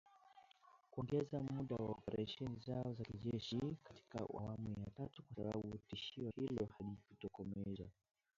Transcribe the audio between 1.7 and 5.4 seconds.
wa operesheni zao za kijeshi katika awamu ya tatu, kwa